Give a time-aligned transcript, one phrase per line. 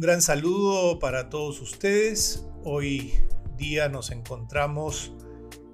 [0.00, 2.46] Un gran saludo para todos ustedes.
[2.64, 3.12] Hoy
[3.58, 5.12] día nos encontramos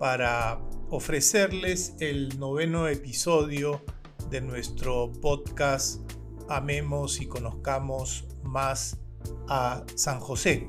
[0.00, 0.60] para
[0.90, 3.84] ofrecerles el noveno episodio
[4.28, 6.00] de nuestro podcast
[6.48, 8.98] Amemos y conozcamos más
[9.48, 10.68] a San José.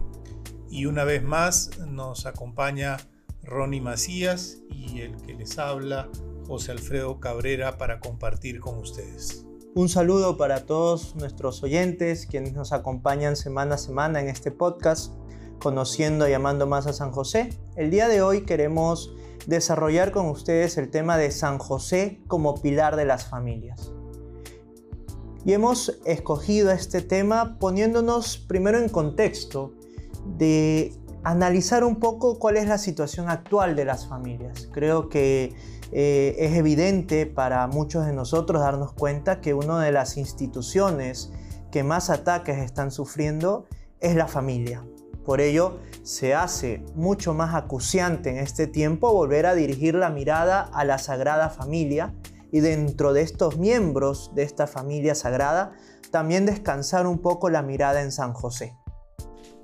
[0.69, 2.97] Y una vez más nos acompaña
[3.41, 6.11] Ronnie Macías y el que les habla,
[6.45, 9.46] José Alfredo Cabrera, para compartir con ustedes.
[9.77, 15.13] Un saludo para todos nuestros oyentes, quienes nos acompañan semana a semana en este podcast,
[15.61, 17.51] conociendo y amando más a San José.
[17.75, 19.13] El día de hoy queremos
[19.45, 23.91] desarrollar con ustedes el tema de San José como pilar de las familias.
[25.45, 29.73] Y hemos escogido este tema poniéndonos primero en contexto
[30.25, 30.91] de
[31.23, 34.67] analizar un poco cuál es la situación actual de las familias.
[34.71, 35.53] Creo que
[35.91, 41.31] eh, es evidente para muchos de nosotros darnos cuenta que una de las instituciones
[41.71, 43.65] que más ataques están sufriendo
[43.99, 44.85] es la familia.
[45.25, 50.61] Por ello, se hace mucho más acuciante en este tiempo volver a dirigir la mirada
[50.61, 52.13] a la Sagrada Familia
[52.51, 55.73] y dentro de estos miembros de esta familia sagrada,
[56.11, 58.73] también descansar un poco la mirada en San José.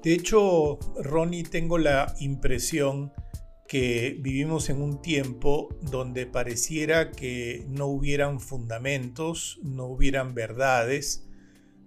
[0.03, 3.14] De hecho, Ronnie, tengo la impresión
[3.67, 11.28] que vivimos en un tiempo donde pareciera que no hubieran fundamentos, no hubieran verdades,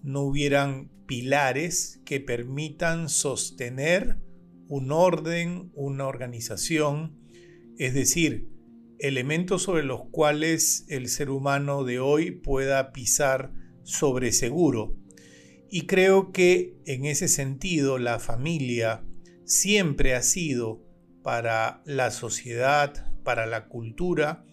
[0.03, 4.19] no hubieran pilares que permitan sostener
[4.69, 7.17] un orden, una organización,
[7.79, 8.49] es decir,
[8.99, 14.97] elementos sobre los cuales el ser humano de hoy pueda pisar sobre seguro.
[15.71, 19.05] Y creo que en ese sentido la familia
[19.45, 20.86] siempre ha sido
[21.27, 24.45] para la sociedad, para la cultura,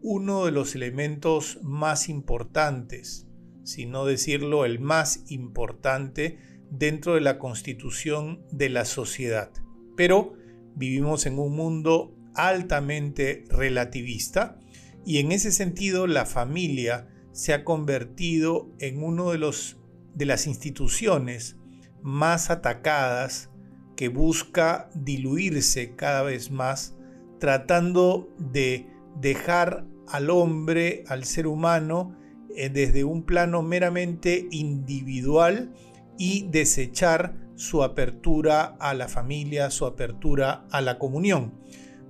[0.00, 3.26] uno de los elementos más importantes,
[3.64, 6.38] si no decirlo el más importante
[6.70, 9.50] dentro de la constitución de la sociedad.
[9.96, 10.34] Pero
[10.76, 14.56] vivimos en un mundo altamente relativista
[15.04, 19.78] y en ese sentido la familia se ha convertido en uno de los
[20.14, 21.56] de las instituciones
[22.02, 23.50] más atacadas
[24.00, 26.96] que busca diluirse cada vez más,
[27.38, 28.86] tratando de
[29.20, 32.16] dejar al hombre, al ser humano,
[32.56, 35.74] eh, desde un plano meramente individual
[36.16, 41.52] y desechar su apertura a la familia, su apertura a la comunión.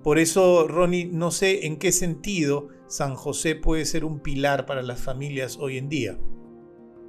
[0.05, 4.83] Por eso, Ronnie, no sé en qué sentido San José puede ser un pilar para
[4.83, 6.17] las familias hoy en día.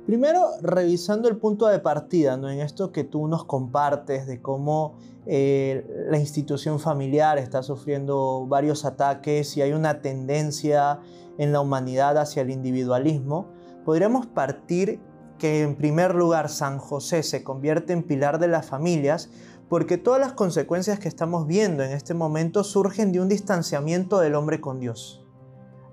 [0.06, 2.50] Primero, revisando el punto de partida, ¿no?
[2.50, 4.98] en esto que tú nos compartes de cómo
[5.28, 11.00] eh, la institución familiar está sufriendo varios ataques y hay una tendencia
[11.38, 13.48] en la humanidad hacia el individualismo,
[13.86, 15.00] podríamos partir
[15.38, 19.30] que en primer lugar San José se convierte en pilar de las familias
[19.70, 24.36] porque todas las consecuencias que estamos viendo en este momento surgen de un distanciamiento del
[24.36, 25.26] hombre con Dios.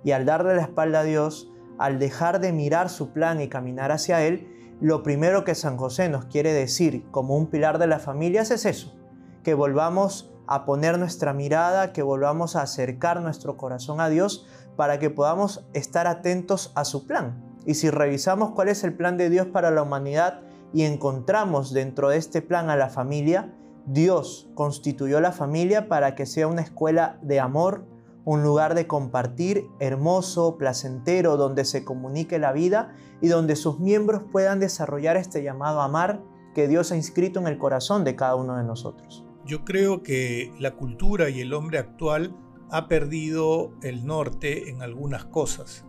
[0.03, 3.93] Y al darle la espalda a Dios, al dejar de mirar su plan y caminar
[3.93, 8.03] hacia Él, lo primero que San José nos quiere decir como un pilar de las
[8.03, 8.94] familias es eso,
[9.43, 14.47] que volvamos a poner nuestra mirada, que volvamos a acercar nuestro corazón a Dios
[14.77, 17.43] para que podamos estar atentos a su plan.
[17.67, 20.41] Y si revisamos cuál es el plan de Dios para la humanidad
[20.72, 23.53] y encontramos dentro de este plan a la familia,
[23.84, 27.84] Dios constituyó la familia para que sea una escuela de amor,
[28.28, 34.22] un lugar de compartir hermoso, placentero, donde se comunique la vida y donde sus miembros
[34.31, 36.22] puedan desarrollar este llamado amar
[36.55, 39.25] que Dios ha inscrito en el corazón de cada uno de nosotros.
[39.47, 42.37] Yo creo que la cultura y el hombre actual
[42.71, 45.87] ha perdido el norte en algunas cosas.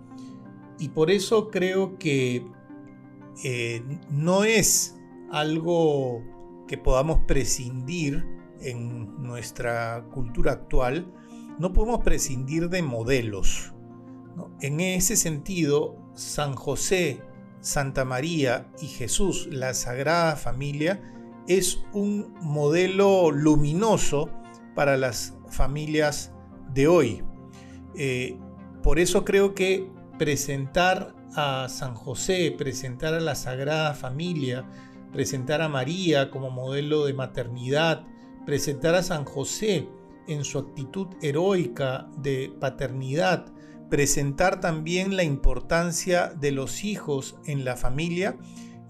[0.80, 2.48] Y por eso creo que
[3.44, 4.98] eh, no es
[5.30, 6.24] algo
[6.70, 8.26] que podamos prescindir
[8.62, 11.14] en nuestra cultura actual,
[11.60, 13.74] no podemos prescindir de modelos.
[14.62, 17.22] En ese sentido, San José,
[17.60, 21.02] Santa María y Jesús, la Sagrada Familia,
[21.48, 24.30] es un modelo luminoso
[24.74, 26.32] para las familias
[26.74, 27.24] de hoy.
[27.96, 28.38] Eh,
[28.82, 34.66] por eso creo que presentar a San José, presentar a la Sagrada Familia,
[35.12, 38.06] presentar a María como modelo de maternidad,
[38.46, 39.90] presentar a San José
[40.28, 43.52] en su actitud heroica de paternidad,
[43.90, 48.38] presentar también la importancia de los hijos en la familia,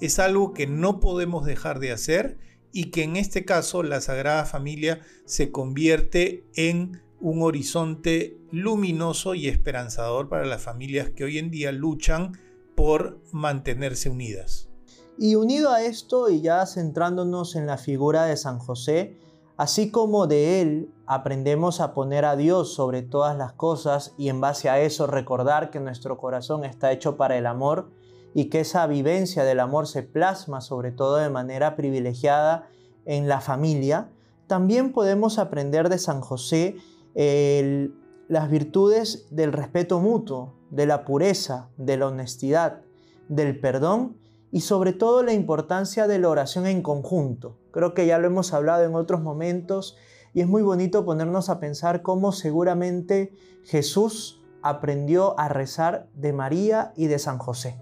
[0.01, 2.37] es algo que no podemos dejar de hacer
[2.71, 9.47] y que en este caso la Sagrada Familia se convierte en un horizonte luminoso y
[9.47, 12.37] esperanzador para las familias que hoy en día luchan
[12.75, 14.69] por mantenerse unidas.
[15.17, 19.17] Y unido a esto y ya centrándonos en la figura de San José,
[19.59, 24.39] así como de él aprendemos a poner a Dios sobre todas las cosas y en
[24.39, 27.89] base a eso recordar que nuestro corazón está hecho para el amor
[28.33, 32.69] y que esa vivencia del amor se plasma sobre todo de manera privilegiada
[33.03, 34.09] en la familia,
[34.47, 36.77] también podemos aprender de San José
[37.13, 42.79] las virtudes del respeto mutuo, de la pureza, de la honestidad,
[43.27, 44.15] del perdón
[44.51, 47.57] y sobre todo la importancia de la oración en conjunto.
[47.71, 49.97] Creo que ya lo hemos hablado en otros momentos
[50.33, 56.93] y es muy bonito ponernos a pensar cómo seguramente Jesús aprendió a rezar de María
[56.95, 57.79] y de San José.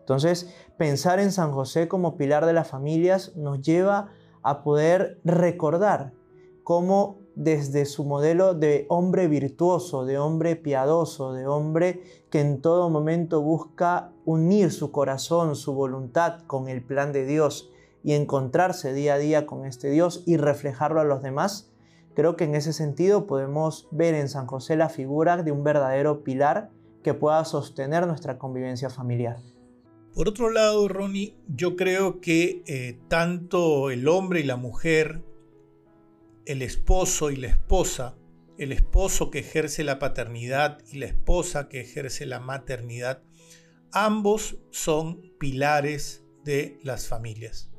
[0.00, 4.08] Entonces, pensar en San José como pilar de las familias nos lleva
[4.42, 6.12] a poder recordar
[6.64, 12.90] cómo desde su modelo de hombre virtuoso, de hombre piadoso, de hombre que en todo
[12.90, 17.70] momento busca unir su corazón, su voluntad con el plan de Dios
[18.02, 21.70] y encontrarse día a día con este Dios y reflejarlo a los demás,
[22.14, 26.24] creo que en ese sentido podemos ver en San José la figura de un verdadero
[26.24, 26.70] pilar
[27.04, 29.36] que pueda sostener nuestra convivencia familiar.
[30.12, 35.22] Por otro lado, Ronnie, yo creo que eh, tanto el hombre y la mujer
[36.48, 38.16] el esposo y la esposa,
[38.56, 43.22] el esposo que ejerce la paternidad y la esposa que ejerce la maternidad,
[43.92, 47.70] ambos son pilares de las familias.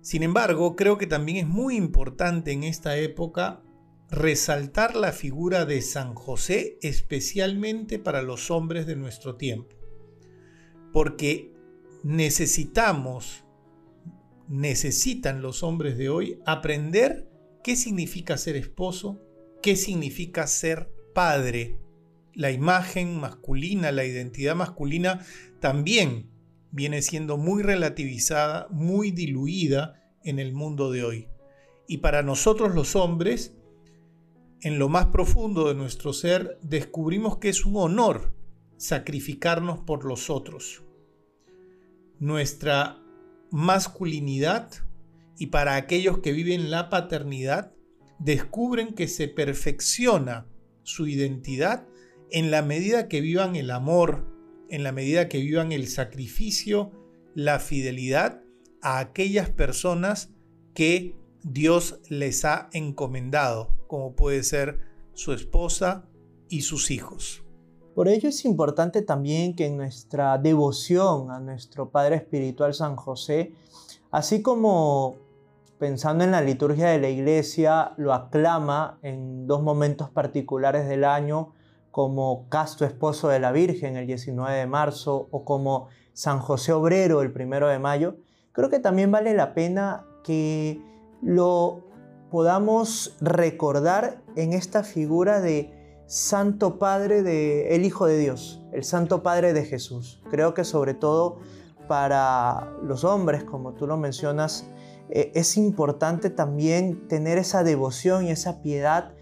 [0.00, 3.62] Sin embargo, creo que también es muy importante en esta época
[4.10, 9.76] resaltar la figura de San José especialmente para los hombres de nuestro tiempo.
[10.90, 11.52] Porque
[12.02, 13.44] necesitamos,
[14.48, 17.27] necesitan los hombres de hoy aprender
[17.68, 19.20] qué significa ser esposo,
[19.60, 21.78] qué significa ser padre.
[22.32, 25.22] La imagen masculina, la identidad masculina
[25.60, 26.30] también
[26.70, 31.28] viene siendo muy relativizada, muy diluida en el mundo de hoy.
[31.86, 33.54] Y para nosotros los hombres,
[34.62, 38.32] en lo más profundo de nuestro ser, descubrimos que es un honor
[38.78, 40.84] sacrificarnos por los otros.
[42.18, 42.98] Nuestra
[43.50, 44.87] masculinidad
[45.38, 47.72] y para aquellos que viven la paternidad,
[48.18, 50.46] descubren que se perfecciona
[50.82, 51.86] su identidad
[52.30, 54.26] en la medida que vivan el amor,
[54.68, 56.90] en la medida que vivan el sacrificio,
[57.34, 58.42] la fidelidad
[58.82, 60.30] a aquellas personas
[60.74, 64.80] que Dios les ha encomendado, como puede ser
[65.14, 66.08] su esposa
[66.48, 67.44] y sus hijos.
[67.94, 73.52] Por ello es importante también que en nuestra devoción a nuestro Padre Espiritual San José,
[74.10, 75.27] así como
[75.78, 81.52] pensando en la liturgia de la iglesia, lo aclama en dos momentos particulares del año,
[81.90, 87.22] como Casto Esposo de la Virgen el 19 de marzo o como San José Obrero
[87.22, 88.16] el 1 de mayo,
[88.52, 90.82] creo que también vale la pena que
[91.22, 91.84] lo
[92.30, 99.22] podamos recordar en esta figura de Santo Padre de el Hijo de Dios, el Santo
[99.22, 100.22] Padre de Jesús.
[100.30, 101.38] Creo que sobre todo
[101.86, 104.68] para los hombres, como tú lo mencionas,
[105.10, 109.12] eh, es importante también tener esa devoción y esa piedad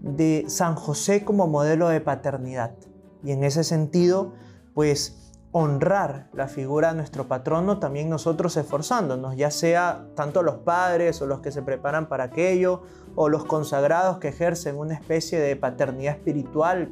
[0.00, 2.74] de San José como modelo de paternidad.
[3.22, 4.34] Y en ese sentido,
[4.74, 11.22] pues honrar la figura de nuestro patrono, también nosotros esforzándonos, ya sea tanto los padres
[11.22, 12.82] o los que se preparan para aquello,
[13.14, 16.90] o los consagrados que ejercen una especie de paternidad espiritual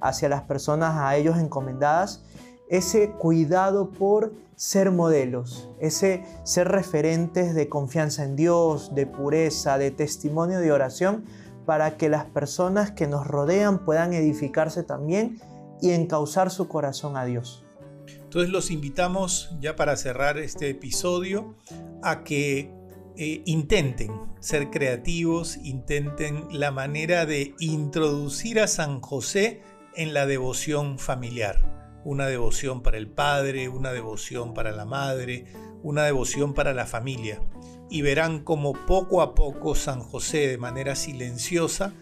[0.00, 2.24] hacia las personas a ellos encomendadas,
[2.68, 9.90] ese cuidado por ser modelos, ese ser referentes de confianza en Dios, de pureza, de
[9.90, 11.24] testimonio de oración,
[11.66, 15.40] para que las personas que nos rodean puedan edificarse también
[15.82, 17.64] y encauzar su corazón a Dios.
[18.06, 21.54] Entonces los invitamos ya para cerrar este episodio
[22.02, 22.72] a que
[23.16, 29.60] eh, intenten ser creativos, intenten la manera de introducir a San José
[29.94, 31.75] en la devoción familiar
[32.06, 35.44] una devoción para el padre, una devoción para la madre,
[35.82, 37.42] una devoción para la familia.
[37.90, 41.94] Y verán como poco a poco San José de manera silenciosa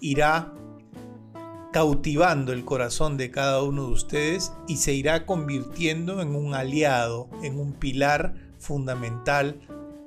[0.00, 0.54] irá
[1.74, 7.28] cautivando el corazón de cada uno de ustedes y se irá convirtiendo en un aliado,
[7.42, 9.60] en un pilar fundamental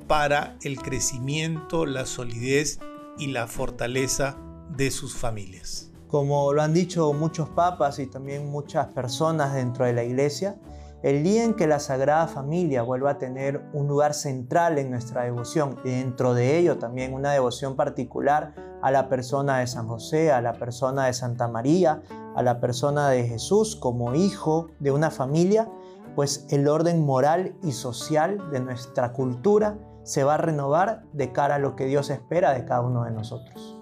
[0.07, 2.79] para el crecimiento, la solidez
[3.19, 4.35] y la fortaleza
[4.75, 5.92] de sus familias.
[6.13, 10.57] Como lo han dicho muchos papas y también muchas personas dentro de la iglesia,
[11.01, 15.23] el día en que la Sagrada Familia vuelva a tener un lugar central en nuestra
[15.23, 18.53] devoción y dentro de ello también una devoción particular
[18.83, 22.03] a la persona de San José, a la persona de Santa María,
[22.35, 25.67] a la persona de Jesús como hijo de una familia,
[26.13, 31.55] pues el orden moral y social de nuestra cultura se va a renovar de cara
[31.55, 33.79] a lo que Dios espera de cada uno de nosotros.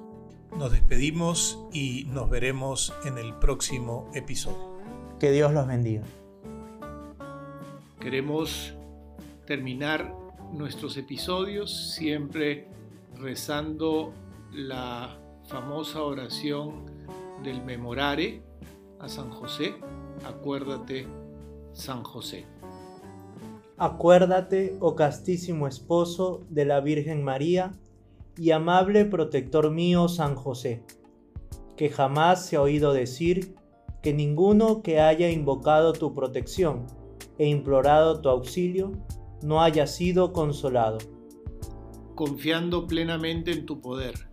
[0.58, 4.80] Nos despedimos y nos veremos en el próximo episodio.
[5.20, 6.04] Que Dios los bendiga.
[8.00, 8.74] Queremos
[9.46, 10.14] terminar
[10.52, 12.68] nuestros episodios siempre
[13.16, 14.14] rezando
[14.52, 16.86] la famosa oración
[17.44, 18.42] del memorare
[19.00, 19.76] a San José.
[20.26, 21.08] Acuérdate,
[21.72, 22.46] San José.
[23.78, 27.72] Acuérdate, oh castísimo esposo de la Virgen María
[28.42, 30.84] y amable protector mío San José,
[31.78, 33.54] que jamás se ha oído decir
[34.02, 36.88] que ninguno que haya invocado tu protección
[37.38, 38.94] e implorado tu auxilio
[39.44, 40.98] no haya sido consolado.
[42.16, 44.32] Confiando plenamente en tu poder,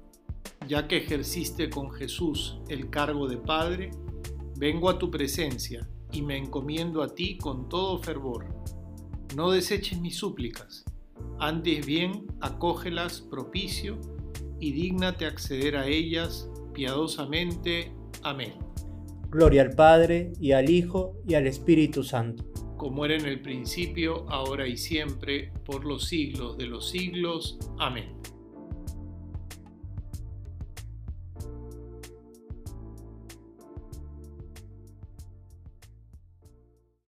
[0.67, 3.91] ya que ejerciste con Jesús el cargo de Padre,
[4.57, 8.47] vengo a tu presencia y me encomiendo a ti con todo fervor.
[9.37, 10.87] No deseches mis súplicas,
[11.41, 13.99] antes bien acógelas propicio
[14.61, 17.93] y dígnate acceder a ellas piadosamente.
[18.23, 18.55] Amén.
[19.31, 22.45] Gloria al Padre, y al Hijo, y al Espíritu Santo.
[22.77, 27.59] Como era en el principio, ahora y siempre, por los siglos de los siglos.
[27.79, 28.17] Amén.